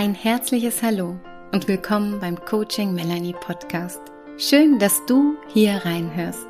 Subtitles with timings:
[0.00, 1.20] Ein herzliches Hallo
[1.52, 4.00] und willkommen beim Coaching Melanie Podcast.
[4.38, 6.48] Schön, dass du hier reinhörst.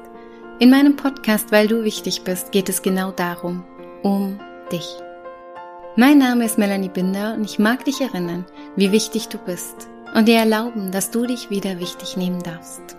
[0.61, 3.65] In meinem Podcast, weil du wichtig bist, geht es genau darum,
[4.05, 4.39] um
[4.71, 4.87] dich.
[5.97, 10.29] Mein Name ist Melanie Binder und ich mag dich erinnern, wie wichtig du bist und
[10.29, 12.97] dir erlauben, dass du dich wieder wichtig nehmen darfst.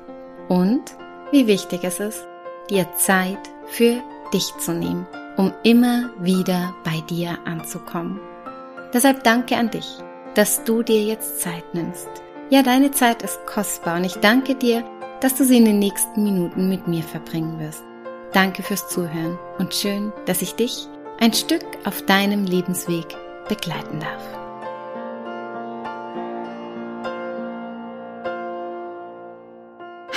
[0.50, 0.84] Und
[1.32, 2.28] wie wichtig es ist,
[2.70, 8.20] dir Zeit für dich zu nehmen, um immer wieder bei dir anzukommen.
[8.94, 9.88] Deshalb danke an dich,
[10.36, 12.10] dass du dir jetzt Zeit nimmst.
[12.50, 14.84] Ja, deine Zeit ist kostbar und ich danke dir,
[15.20, 17.84] dass du sie in den nächsten Minuten mit mir verbringen wirst.
[18.34, 20.88] Danke fürs Zuhören und schön, dass ich dich
[21.20, 23.06] ein Stück auf deinem Lebensweg
[23.48, 24.24] begleiten darf.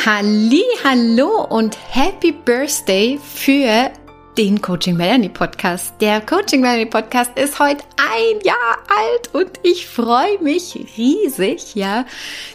[0.07, 3.91] Halli, hallo und Happy Birthday für
[4.37, 5.95] den Coaching Melanie Podcast.
[6.01, 12.07] Der Coaching Melanie Podcast ist heute ein Jahr alt und ich freue mich riesig, ja.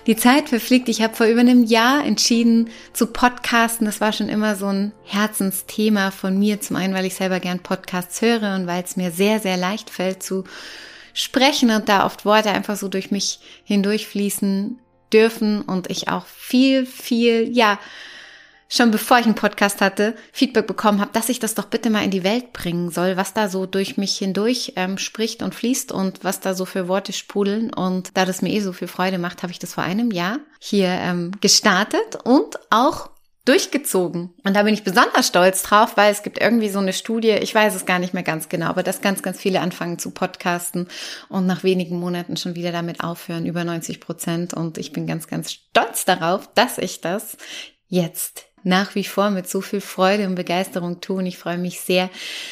[0.08, 0.90] Die Zeit verfliegt.
[0.90, 3.86] Ich habe vor über einem Jahr entschieden zu podcasten.
[3.86, 6.62] Das war schon immer so ein Herzensthema von mir.
[6.62, 9.90] Zum einen, weil ich selber gern Podcasts höre und weil es mir sehr, sehr leicht
[9.90, 10.44] fällt zu
[11.14, 14.80] sprechen und da oft Worte einfach so durch mich hindurchfließen
[15.12, 17.80] dürfen und ich auch viel, viel, ja,
[18.70, 22.06] schon bevor ich einen Podcast hatte, Feedback bekommen habe, dass ich das doch bitte mal
[22.06, 25.92] in die Welt bringen soll, was da so durch mich hindurch ähm, spricht und fließt
[25.92, 27.74] und was da so für Worte sprudeln.
[27.74, 30.40] Und da das mir eh so viel Freude macht, habe ich das vor einem Jahr
[30.60, 33.10] hier ähm, gestartet und auch
[33.46, 34.32] durchgezogen.
[34.44, 37.56] Und da bin ich besonders stolz drauf, weil es gibt irgendwie so eine Studie, ich
[37.56, 40.88] weiß es gar nicht mehr ganz genau, aber dass ganz, ganz viele anfangen zu podcasten
[41.30, 44.54] und nach wenigen Monaten schon wieder damit aufhören, über 90 Prozent.
[44.54, 47.38] Und ich bin ganz, ganz stolz darauf, dass ich das
[47.88, 51.26] jetzt nach wie vor mit so viel Freude und Begeisterung tun.
[51.26, 52.10] Ich freue mich sehr,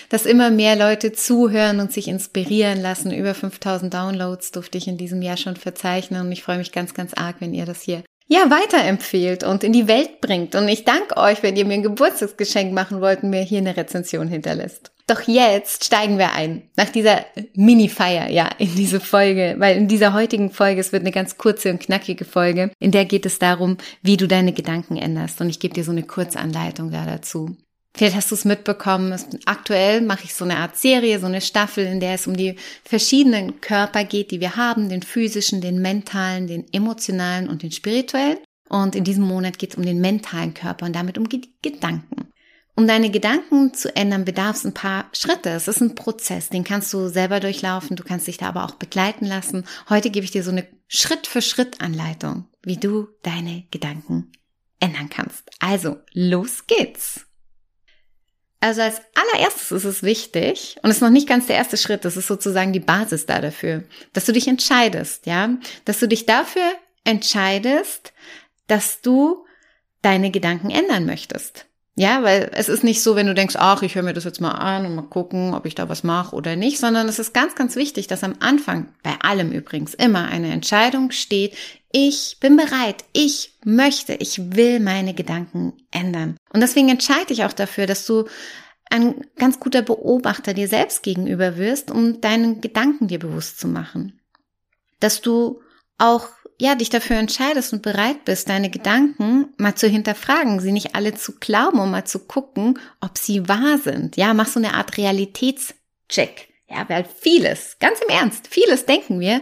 [0.09, 3.11] dass immer mehr Leute zuhören und sich inspirieren lassen.
[3.11, 6.93] Über 5000 Downloads durfte ich in diesem Jahr schon verzeichnen und ich freue mich ganz,
[6.93, 10.53] ganz arg, wenn ihr das hier ja, weiterempfehlt und in die Welt bringt.
[10.55, 13.77] Und ich danke euch, wenn ihr mir ein Geburtstagsgeschenk machen wollt und mir hier eine
[13.77, 14.91] Rezension hinterlässt.
[15.07, 20.11] Doch jetzt steigen wir ein, nach dieser Mini-Feier, ja, in diese Folge, weil in dieser
[20.11, 23.77] heutigen Folge, es wird eine ganz kurze und knackige Folge, in der geht es darum,
[24.01, 25.39] wie du deine Gedanken änderst.
[25.39, 27.55] Und ich gebe dir so eine Kurzanleitung da dazu.
[27.95, 31.85] Vielleicht hast du es mitbekommen, aktuell mache ich so eine Art Serie, so eine Staffel,
[31.85, 36.47] in der es um die verschiedenen Körper geht, die wir haben, den physischen, den mentalen,
[36.47, 38.37] den emotionalen und den spirituellen.
[38.69, 42.27] Und in diesem Monat geht es um den mentalen Körper und damit um die Gedanken.
[42.77, 45.49] Um deine Gedanken zu ändern, bedarf es ein paar Schritte.
[45.49, 48.75] Es ist ein Prozess, den kannst du selber durchlaufen, du kannst dich da aber auch
[48.75, 49.65] begleiten lassen.
[49.89, 54.31] Heute gebe ich dir so eine Schritt-für-Schritt-Anleitung, wie du deine Gedanken
[54.79, 55.49] ändern kannst.
[55.59, 57.25] Also, los geht's!
[58.59, 62.05] Also als allererstes ist es wichtig, und es ist noch nicht ganz der erste Schritt,
[62.05, 65.49] das ist sozusagen die Basis da dafür, dass du dich entscheidest, ja,
[65.85, 66.73] dass du dich dafür
[67.03, 68.13] entscheidest,
[68.67, 69.45] dass du
[70.03, 71.66] deine Gedanken ändern möchtest.
[71.99, 74.39] Ja, weil es ist nicht so, wenn du denkst, ach, ich höre mir das jetzt
[74.39, 77.33] mal an und mal gucken, ob ich da was mache oder nicht, sondern es ist
[77.33, 81.57] ganz, ganz wichtig, dass am Anfang, bei allem übrigens, immer eine Entscheidung steht,
[81.91, 86.37] ich bin bereit, ich möchte, ich will meine Gedanken ändern.
[86.53, 88.25] Und deswegen entscheide ich auch dafür, dass du
[88.91, 94.19] ein ganz guter Beobachter dir selbst gegenüber wirst, um deinen Gedanken dir bewusst zu machen.
[94.99, 95.61] Dass du
[95.97, 96.27] auch
[96.59, 101.13] ja, dich dafür entscheidest und bereit bist, deine Gedanken mal zu hinterfragen, sie nicht alle
[101.13, 104.17] zu glauben und mal zu gucken, ob sie wahr sind.
[104.17, 106.47] Ja, mach so eine Art Realitätscheck.
[106.69, 109.41] Ja, weil vieles, ganz im Ernst, vieles denken wir.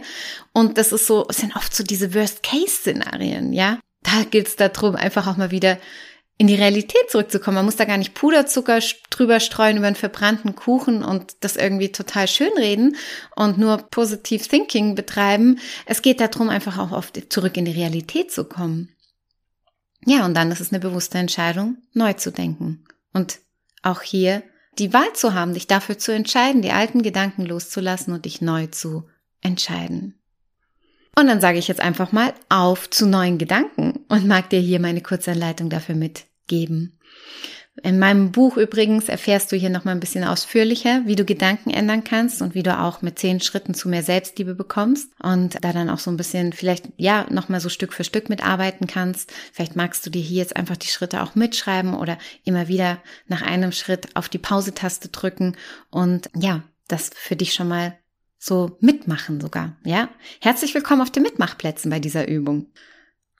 [0.52, 3.80] Und das ist so, es sind oft so diese Worst-Case-Szenarien, ja.
[4.02, 5.78] Da gilt es darum, einfach auch mal wieder
[6.38, 7.56] in die Realität zurückzukommen.
[7.56, 8.80] Man muss da gar nicht Puderzucker
[9.10, 12.96] drüber streuen über einen verbrannten Kuchen und das irgendwie total schönreden
[13.34, 15.58] und nur positiv Thinking betreiben.
[15.86, 18.90] Es geht darum, einfach auch oft zurück in die Realität zu kommen.
[20.04, 22.84] Ja, und dann ist es eine bewusste Entscheidung, neu zu denken.
[23.12, 23.38] Und
[23.82, 24.42] auch hier
[24.78, 28.66] die Wahl zu haben, dich dafür zu entscheiden, die alten Gedanken loszulassen und dich neu
[28.66, 29.08] zu
[29.40, 30.15] entscheiden.
[31.18, 34.80] Und dann sage ich jetzt einfach mal auf zu neuen Gedanken und mag dir hier
[34.80, 36.98] meine Kurzanleitung dafür mitgeben.
[37.82, 42.04] In meinem Buch übrigens erfährst du hier nochmal ein bisschen ausführlicher, wie du Gedanken ändern
[42.04, 45.90] kannst und wie du auch mit zehn Schritten zu mehr Selbstliebe bekommst und da dann
[45.90, 49.32] auch so ein bisschen vielleicht, ja, nochmal so Stück für Stück mitarbeiten kannst.
[49.52, 53.42] Vielleicht magst du dir hier jetzt einfach die Schritte auch mitschreiben oder immer wieder nach
[53.42, 55.56] einem Schritt auf die Pause-Taste drücken
[55.90, 57.98] und ja, das für dich schon mal
[58.38, 60.08] so mitmachen sogar, ja?
[60.40, 62.72] Herzlich willkommen auf den Mitmachplätzen bei dieser Übung.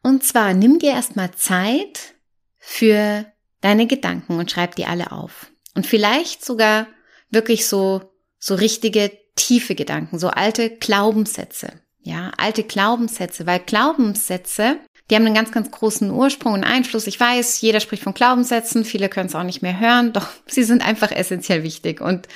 [0.02, 2.14] Und zwar nimm dir erstmal Zeit
[2.58, 3.26] für
[3.60, 5.50] deine Gedanken und schreib die alle auf.
[5.74, 6.86] Und vielleicht sogar
[7.30, 11.80] wirklich so, so richtige tiefe Gedanken, so alte Glaubenssätze.
[12.00, 14.78] Ja, alte Glaubenssätze, weil Glaubenssätze,
[15.10, 17.06] die haben einen ganz, ganz großen Ursprung und Einfluss.
[17.06, 20.64] Ich weiß, jeder spricht von Glaubenssätzen, viele können es auch nicht mehr hören, doch sie
[20.64, 22.28] sind einfach essentiell wichtig und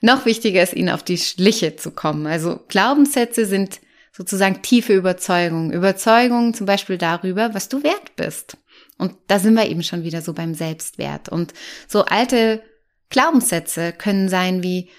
[0.00, 2.26] noch wichtiger ist, ihnen auf die Schliche zu kommen.
[2.26, 3.80] Also Glaubenssätze sind
[4.12, 5.72] sozusagen tiefe Überzeugungen.
[5.72, 8.56] Überzeugungen zum Beispiel darüber, was du wert bist.
[8.96, 11.28] Und da sind wir eben schon wieder so beim Selbstwert.
[11.28, 11.54] Und
[11.86, 12.62] so alte
[13.10, 14.90] Glaubenssätze können sein wie,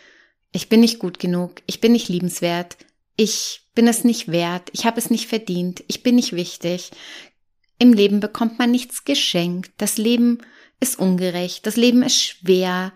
[0.52, 2.78] ich bin nicht gut genug, ich bin nicht liebenswert,
[3.16, 6.92] ich bin es nicht wert, ich habe es nicht verdient, ich bin nicht wichtig.
[7.78, 10.40] Im Leben bekommt man nichts geschenkt, das Leben
[10.82, 12.92] ist ungerecht, das Leben ist schwer,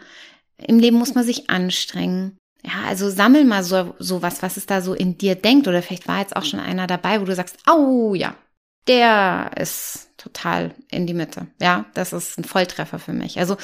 [0.57, 2.37] im Leben muss man sich anstrengen.
[2.65, 5.69] Ja, also sammel mal so, so was, was es da so in dir denkt.
[5.69, 8.35] Oder vielleicht war jetzt auch schon einer dabei, wo du sagst, au ja,
[8.87, 11.47] der ist total in die Mitte.
[11.61, 13.39] Ja, das ist ein Volltreffer für mich.
[13.39, 13.55] Also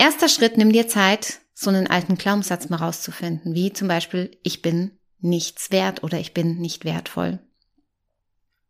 [0.00, 4.62] erster Schritt, nimm dir Zeit, so einen alten Glaubenssatz mal rauszufinden, wie zum Beispiel, ich
[4.62, 7.38] bin nichts wert oder ich bin nicht wertvoll.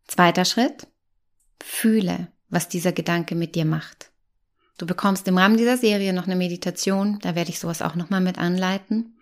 [0.06, 0.86] Zweiter Schritt,
[1.62, 4.10] fühle, was dieser Gedanke mit dir macht.
[4.78, 8.20] Du bekommst im Rahmen dieser Serie noch eine Meditation, da werde ich sowas auch nochmal
[8.20, 9.18] mit anleiten.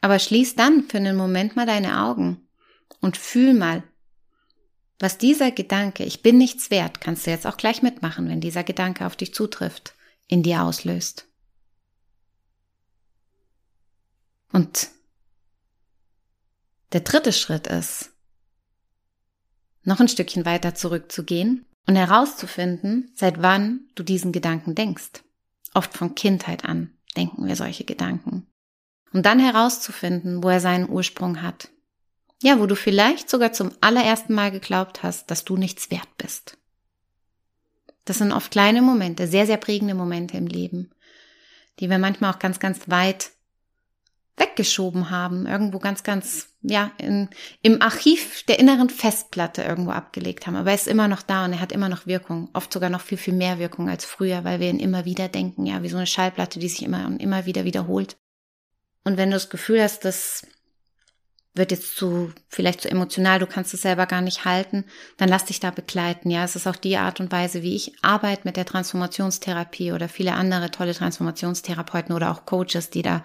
[0.00, 2.48] Aber schließ dann für einen Moment mal deine Augen
[3.00, 3.82] und fühl mal,
[4.98, 8.64] was dieser Gedanke, ich bin nichts wert, kannst du jetzt auch gleich mitmachen, wenn dieser
[8.64, 9.94] Gedanke auf dich zutrifft,
[10.26, 11.26] in dir auslöst.
[14.52, 14.90] Und
[16.92, 18.10] der dritte Schritt ist,
[19.82, 25.22] noch ein Stückchen weiter zurückzugehen und herauszufinden, seit wann du diesen Gedanken denkst.
[25.74, 28.46] Oft von Kindheit an denken wir solche Gedanken.
[29.12, 31.70] Und dann herauszufinden, wo er seinen Ursprung hat.
[32.42, 36.56] Ja, wo du vielleicht sogar zum allerersten Mal geglaubt hast, dass du nichts wert bist.
[38.04, 40.90] Das sind oft kleine Momente, sehr, sehr prägende Momente im Leben,
[41.78, 43.32] die wir manchmal auch ganz, ganz weit
[44.40, 47.28] weggeschoben haben, irgendwo ganz, ganz, ja, in,
[47.62, 50.56] im Archiv der inneren Festplatte irgendwo abgelegt haben.
[50.56, 52.48] Aber er ist immer noch da und er hat immer noch Wirkung.
[52.52, 55.66] Oft sogar noch viel, viel mehr Wirkung als früher, weil wir ihn immer wieder denken,
[55.66, 58.16] ja, wie so eine Schallplatte, die sich immer und immer wieder wiederholt.
[59.04, 60.42] Und wenn du das Gefühl hast, das
[61.54, 64.84] wird jetzt zu, vielleicht zu emotional, du kannst es selber gar nicht halten,
[65.16, 66.30] dann lass dich da begleiten.
[66.30, 70.08] Ja, es ist auch die Art und Weise, wie ich arbeite mit der Transformationstherapie oder
[70.08, 73.24] viele andere tolle Transformationstherapeuten oder auch Coaches, die da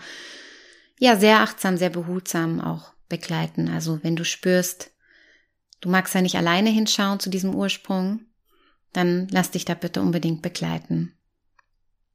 [0.99, 3.69] ja sehr achtsam, sehr behutsam auch begleiten.
[3.69, 4.91] Also wenn du spürst,
[5.81, 8.21] du magst ja nicht alleine hinschauen zu diesem Ursprung,
[8.93, 11.13] dann lass dich da bitte unbedingt begleiten.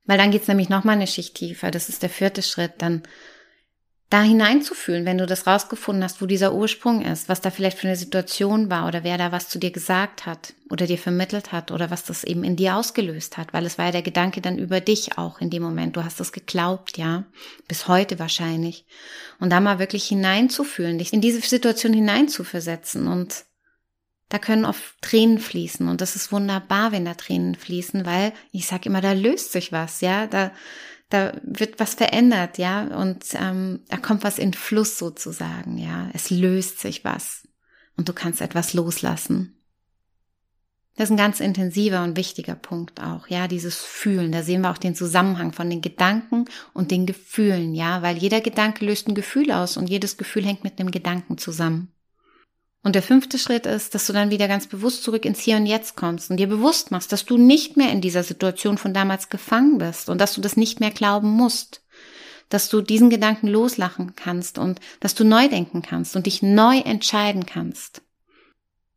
[0.05, 1.71] Weil dann geht's nämlich nochmal eine Schicht tiefer.
[1.71, 2.75] Das ist der vierte Schritt.
[2.79, 3.03] Dann
[4.11, 7.87] da hineinzufühlen, wenn du das rausgefunden hast, wo dieser Ursprung ist, was da vielleicht für
[7.87, 11.71] eine Situation war oder wer da was zu dir gesagt hat oder dir vermittelt hat
[11.71, 14.59] oder was das eben in dir ausgelöst hat, weil es war ja der Gedanke dann
[14.59, 15.95] über dich auch in dem Moment.
[15.95, 17.25] Du hast das geglaubt, ja,
[17.69, 18.85] bis heute wahrscheinlich.
[19.39, 23.45] Und da mal wirklich hineinzufühlen, dich in diese Situation hineinzuversetzen und
[24.29, 28.67] da können oft Tränen fließen und das ist wunderbar, wenn da Tränen fließen, weil ich
[28.67, 30.51] sage immer, da löst sich was, ja, da
[31.11, 36.09] da wird was verändert, ja, und ähm, da kommt was in Fluss sozusagen, ja.
[36.15, 37.47] Es löst sich was
[37.97, 39.57] und du kannst etwas loslassen.
[40.97, 44.33] Das ist ein ganz intensiver und wichtiger Punkt auch, ja, dieses Fühlen.
[44.33, 48.41] Da sehen wir auch den Zusammenhang von den Gedanken und den Gefühlen, ja, weil jeder
[48.41, 51.93] Gedanke löst ein Gefühl aus und jedes Gefühl hängt mit dem Gedanken zusammen.
[52.83, 55.67] Und der fünfte Schritt ist, dass du dann wieder ganz bewusst zurück ins Hier und
[55.67, 59.29] Jetzt kommst und dir bewusst machst, dass du nicht mehr in dieser Situation von damals
[59.29, 61.83] gefangen bist und dass du das nicht mehr glauben musst,
[62.49, 66.79] dass du diesen Gedanken loslachen kannst und dass du neu denken kannst und dich neu
[66.79, 68.03] entscheiden kannst.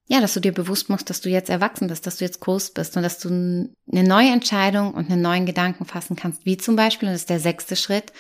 [0.08, 2.72] Ja, dass du dir bewusst machst, dass du jetzt erwachsen bist, dass du jetzt groß
[2.72, 6.76] bist und dass du eine neue Entscheidung und einen neuen Gedanken fassen kannst, wie zum
[6.76, 8.14] Beispiel, und das ist der sechste Schritt,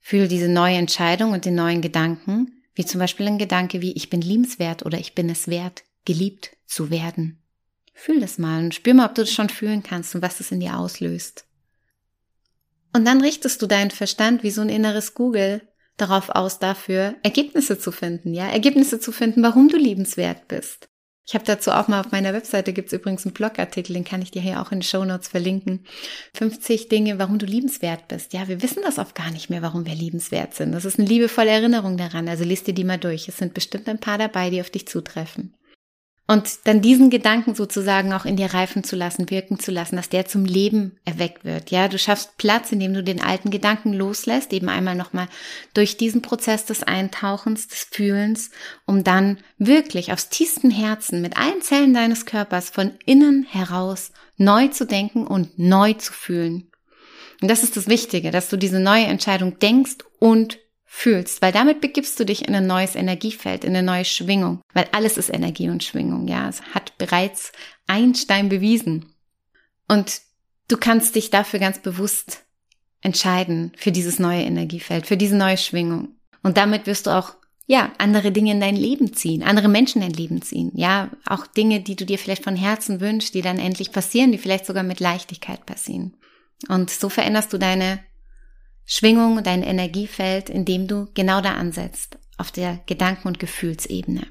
[0.00, 4.10] fühle diese neue Entscheidung und den neuen Gedanken wie zum Beispiel ein Gedanke wie ich
[4.10, 7.42] bin liebenswert oder ich bin es wert, geliebt zu werden.
[7.92, 10.52] Fühl das mal und spür mal, ob du das schon fühlen kannst und was es
[10.52, 11.46] in dir auslöst.
[12.92, 15.62] Und dann richtest du deinen Verstand wie so ein inneres Google
[15.96, 20.88] darauf aus, dafür Ergebnisse zu finden, ja, Ergebnisse zu finden, warum du liebenswert bist.
[21.28, 24.30] Ich habe dazu auch mal auf meiner Webseite gibt's übrigens einen Blogartikel, den kann ich
[24.30, 25.84] dir hier auch in den Show Notes verlinken.
[26.34, 28.32] 50 Dinge, warum du liebenswert bist.
[28.32, 30.70] Ja, wir wissen das oft gar nicht mehr, warum wir liebenswert sind.
[30.70, 32.28] Das ist eine liebevolle Erinnerung daran.
[32.28, 33.26] Also liest dir die mal durch.
[33.26, 35.55] Es sind bestimmt ein paar dabei, die auf dich zutreffen.
[36.28, 40.08] Und dann diesen Gedanken sozusagen auch in dir reifen zu lassen, wirken zu lassen, dass
[40.08, 41.70] der zum Leben erweckt wird.
[41.70, 45.28] Ja, du schaffst Platz, indem du den alten Gedanken loslässt, eben einmal nochmal
[45.72, 48.50] durch diesen Prozess des Eintauchens, des Fühlens,
[48.86, 54.66] um dann wirklich aufs tiefsten Herzen mit allen Zellen deines Körpers von innen heraus neu
[54.68, 56.70] zu denken und neu zu fühlen.
[57.40, 61.80] Und das ist das Wichtige, dass du diese neue Entscheidung denkst und fühlst, weil damit
[61.80, 65.68] begibst du dich in ein neues Energiefeld, in eine neue Schwingung, weil alles ist Energie
[65.68, 67.52] und Schwingung, ja, es hat bereits
[67.86, 69.12] Einstein bewiesen.
[69.88, 70.20] Und
[70.68, 72.44] du kannst dich dafür ganz bewusst
[73.00, 76.08] entscheiden, für dieses neue Energiefeld, für diese neue Schwingung.
[76.42, 77.34] Und damit wirst du auch
[77.68, 80.70] ja, andere Dinge in dein Leben ziehen, andere Menschen in dein Leben ziehen.
[80.74, 84.38] Ja, auch Dinge, die du dir vielleicht von Herzen wünschst, die dann endlich passieren, die
[84.38, 86.16] vielleicht sogar mit Leichtigkeit passieren.
[86.68, 87.98] Und so veränderst du deine
[88.86, 94.26] Schwingung, dein Energiefeld, indem du genau da ansetzt, auf der Gedanken- und Gefühlsebene.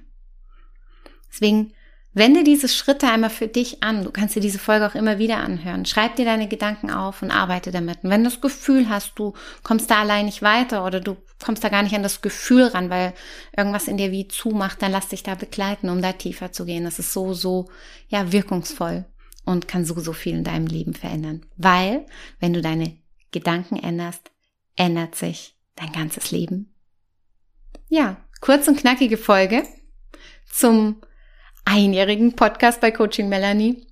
[1.29, 1.73] Deswegen
[2.17, 4.05] Wende diese Schritte einmal für dich an.
[4.05, 5.85] Du kannst dir diese Folge auch immer wieder anhören.
[5.85, 8.05] Schreib dir deine Gedanken auf und arbeite damit.
[8.05, 9.33] Und wenn du das Gefühl hast, du
[9.63, 12.89] kommst da allein nicht weiter oder du kommst da gar nicht an das Gefühl ran,
[12.89, 13.13] weil
[13.55, 16.85] irgendwas in dir wie zumacht, dann lass dich da begleiten, um da tiefer zu gehen.
[16.85, 17.67] Das ist so, so,
[18.07, 19.03] ja, wirkungsvoll
[19.43, 21.45] und kann so, so viel in deinem Leben verändern.
[21.57, 22.05] Weil,
[22.39, 22.95] wenn du deine
[23.31, 24.31] Gedanken änderst,
[24.75, 26.73] ändert sich dein ganzes Leben.
[27.87, 29.63] Ja, kurz und knackige Folge
[30.51, 31.01] zum
[31.65, 33.85] einjährigen Podcast bei Coaching Melanie.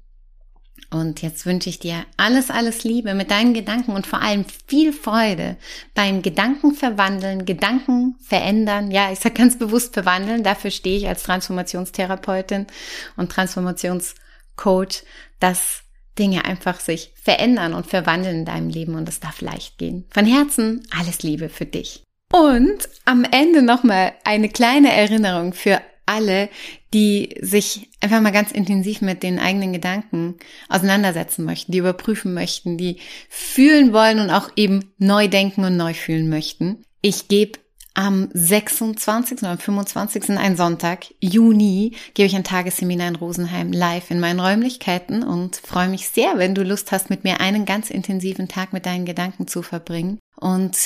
[0.90, 4.94] Und jetzt wünsche ich dir alles, alles Liebe mit deinen Gedanken und vor allem viel
[4.94, 5.58] Freude
[5.96, 8.92] beim Gedanken verwandeln, Gedanken verändern.
[8.92, 10.44] Ja, ich sage ganz bewusst verwandeln.
[10.44, 12.68] Dafür stehe ich als Transformationstherapeutin
[13.16, 15.04] und Transformationscoach,
[15.40, 15.83] dass
[16.20, 20.06] Dinge einfach sich verändern und verwandeln in deinem Leben und es darf leicht gehen.
[20.12, 22.04] Von Herzen alles Liebe für dich.
[22.32, 26.50] Und am Ende nochmal eine kleine Erinnerung für alle,
[26.94, 30.36] die sich einfach mal ganz intensiv mit den eigenen Gedanken
[30.68, 32.98] auseinandersetzen möchten, die überprüfen möchten, die
[33.30, 36.84] fühlen wollen und auch eben neu denken und neu fühlen möchten.
[37.02, 37.60] Ich gebe
[37.94, 39.40] am 26.
[39.44, 40.32] oder 25.
[40.32, 45.90] ein Sonntag, Juni, gebe ich ein Tagesseminar in Rosenheim live in meinen Räumlichkeiten und freue
[45.90, 49.48] mich sehr, wenn du Lust hast, mit mir einen ganz intensiven Tag mit deinen Gedanken
[49.48, 50.20] zu verbringen.
[50.36, 50.78] Und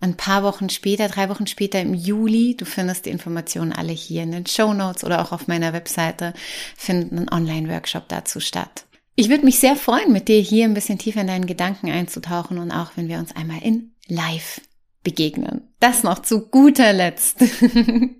[0.00, 4.22] ein paar Wochen später, drei Wochen später im Juli, du findest die Informationen alle hier
[4.22, 6.34] in den Show Notes oder auch auf meiner Webseite,
[6.76, 8.84] findet ein Online-Workshop dazu statt.
[9.14, 12.58] Ich würde mich sehr freuen, mit dir hier ein bisschen tiefer in deinen Gedanken einzutauchen
[12.58, 14.60] und auch wenn wir uns einmal in Live
[15.02, 15.68] begegnen.
[15.80, 17.44] Das noch zu guter Letzt.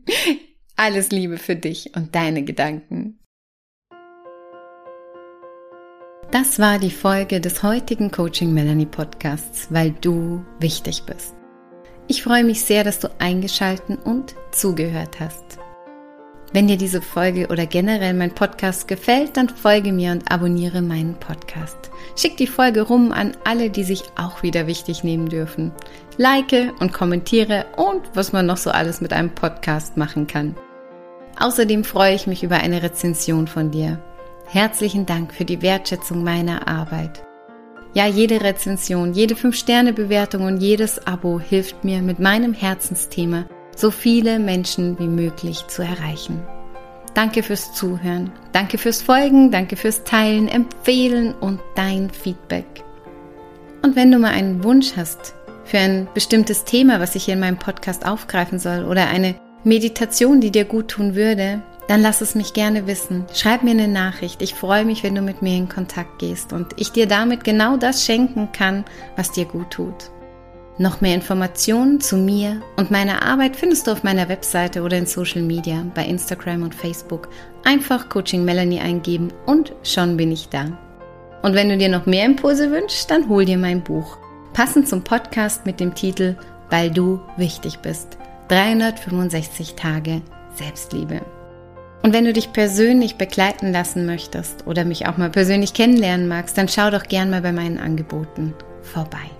[0.76, 3.18] Alles Liebe für dich und deine Gedanken.
[6.30, 11.34] Das war die Folge des heutigen Coaching Melanie Podcasts, weil du wichtig bist.
[12.08, 15.58] Ich freue mich sehr, dass du eingeschalten und zugehört hast.
[16.54, 21.14] Wenn dir diese Folge oder generell mein Podcast gefällt, dann folge mir und abonniere meinen
[21.14, 21.90] Podcast.
[22.14, 25.72] Schick die Folge rum an alle, die sich auch wieder wichtig nehmen dürfen.
[26.18, 30.54] Like und kommentiere und was man noch so alles mit einem Podcast machen kann.
[31.40, 33.98] Außerdem freue ich mich über eine Rezension von dir.
[34.44, 37.24] Herzlichen Dank für die Wertschätzung meiner Arbeit.
[37.94, 44.38] Ja, jede Rezension, jede 5-Sterne-Bewertung und jedes Abo hilft mir, mit meinem Herzensthema so viele
[44.38, 46.42] Menschen wie möglich zu erreichen.
[47.14, 52.84] Danke fürs Zuhören, danke fürs Folgen, danke fürs Teilen, Empfehlen und dein Feedback.
[53.82, 57.40] Und wenn du mal einen Wunsch hast für ein bestimmtes Thema, was ich hier in
[57.40, 62.34] meinem Podcast aufgreifen soll oder eine Meditation, die dir gut tun würde, dann lass es
[62.34, 63.26] mich gerne wissen.
[63.34, 64.40] Schreib mir eine Nachricht.
[64.40, 67.76] Ich freue mich, wenn du mit mir in Kontakt gehst und ich dir damit genau
[67.76, 68.84] das schenken kann,
[69.16, 70.10] was dir gut tut.
[70.78, 75.06] Noch mehr Informationen zu mir und meiner Arbeit findest du auf meiner Webseite oder in
[75.06, 77.28] Social Media, bei Instagram und Facebook.
[77.62, 80.78] Einfach Coaching Melanie eingeben und schon bin ich da.
[81.42, 84.16] Und wenn du dir noch mehr Impulse wünschst, dann hol dir mein Buch.
[84.54, 86.36] Passend zum Podcast mit dem Titel
[86.70, 88.16] Weil du wichtig bist.
[88.48, 90.22] 365 Tage
[90.54, 91.20] Selbstliebe.
[92.02, 96.56] Und wenn du dich persönlich begleiten lassen möchtest oder mich auch mal persönlich kennenlernen magst,
[96.58, 99.30] dann schau doch gern mal bei meinen Angeboten vorbei.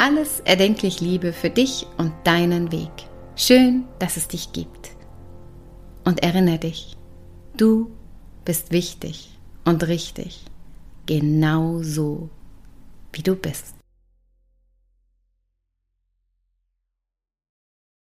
[0.00, 2.90] Alles erdenklich Liebe für dich und deinen Weg.
[3.36, 4.92] Schön, dass es dich gibt.
[6.06, 6.96] Und erinnere dich,
[7.54, 7.90] du
[8.46, 10.42] bist wichtig und richtig,
[11.04, 12.30] genau so,
[13.12, 13.74] wie du bist.